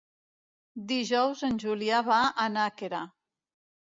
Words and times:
Dijous 0.91 1.43
en 1.47 1.59
Julià 1.63 1.99
va 2.07 2.17
a 2.45 2.47
Nàquera. 2.55 3.03